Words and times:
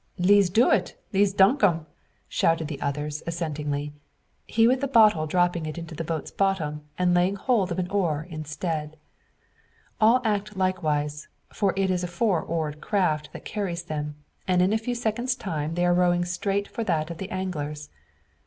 "Le's 0.17 0.49
do 0.49 0.71
it! 0.71 0.99
Le's 1.13 1.31
duck 1.31 1.63
'em!" 1.63 1.85
shouted 2.27 2.67
the 2.67 2.81
others, 2.81 3.21
assentingly; 3.27 3.93
he 4.47 4.67
with 4.67 4.81
the 4.81 4.87
bottle 4.87 5.27
dropping 5.27 5.67
it 5.67 5.77
into 5.77 5.93
the 5.93 6.03
boat's 6.03 6.31
bottom, 6.31 6.81
and 6.97 7.13
laying 7.13 7.35
hold 7.35 7.71
of 7.71 7.77
an 7.77 7.87
oar 7.91 8.25
instead. 8.31 8.97
All 10.01 10.19
act 10.25 10.57
likewise, 10.57 11.27
for 11.53 11.71
it 11.77 11.91
is 11.91 12.03
a 12.03 12.07
four 12.07 12.41
oared 12.41 12.81
craft 12.81 13.29
that 13.33 13.45
carries 13.45 13.83
them; 13.83 14.15
and 14.47 14.63
in 14.63 14.73
a 14.73 14.77
few 14.79 14.95
seconds' 14.95 15.35
time 15.35 15.75
they 15.75 15.85
are 15.85 15.93
rowing 15.93 16.23
it 16.23 16.29
straight 16.29 16.67
for 16.67 16.83
that 16.83 17.11
of 17.11 17.19
the 17.19 17.29
angler's. 17.29 17.91